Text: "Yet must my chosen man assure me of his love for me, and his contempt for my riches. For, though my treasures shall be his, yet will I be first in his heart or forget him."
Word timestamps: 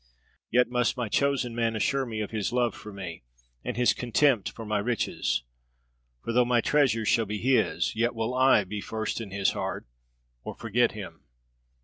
"Yet 0.49 0.67
must 0.67 0.97
my 0.97 1.09
chosen 1.09 1.53
man 1.53 1.75
assure 1.75 2.07
me 2.07 2.21
of 2.21 2.31
his 2.31 2.51
love 2.51 2.73
for 2.73 2.91
me, 2.91 3.21
and 3.63 3.77
his 3.77 3.93
contempt 3.93 4.49
for 4.49 4.65
my 4.65 4.79
riches. 4.79 5.43
For, 6.23 6.33
though 6.33 6.43
my 6.43 6.59
treasures 6.59 7.07
shall 7.07 7.27
be 7.27 7.37
his, 7.37 7.95
yet 7.95 8.15
will 8.15 8.33
I 8.33 8.63
be 8.63 8.81
first 8.81 9.21
in 9.21 9.29
his 9.29 9.51
heart 9.51 9.85
or 10.43 10.55
forget 10.55 10.93
him." 10.93 11.25